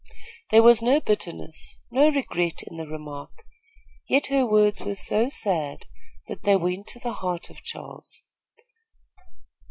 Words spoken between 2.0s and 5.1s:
regret in the remark; yet her words were